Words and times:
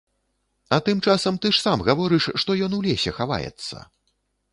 А 0.77 0.77
тым 0.85 1.01
часам, 1.09 1.37
ты 1.43 1.51
ж 1.57 1.61
сам 1.65 1.83
гаворыш, 1.89 2.25
што 2.45 2.57
ён 2.69 2.73
у 2.79 2.81
лесе 2.87 3.13
хаваецца! 3.19 3.83